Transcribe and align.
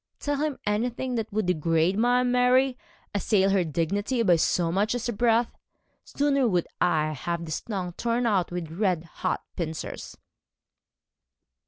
'Tell 0.19 0.37
him 0.37 0.57
anything 0.65 1.13
that 1.13 1.31
would 1.31 1.45
degrade 1.45 1.95
my 1.95 2.23
Mary? 2.23 2.75
Assail 3.13 3.51
her 3.51 3.63
dignity 3.63 4.23
by 4.23 4.35
so 4.35 4.71
much 4.71 4.95
as 4.95 5.07
a 5.07 5.13
breath? 5.13 5.55
Sooner 6.03 6.47
would 6.47 6.67
I 6.81 7.11
have 7.11 7.45
this 7.45 7.61
tongue 7.61 7.93
torn 7.93 8.25
out 8.25 8.49
with 8.51 8.71
red 8.71 9.03
hot 9.03 9.43
pincers.' 9.55 10.17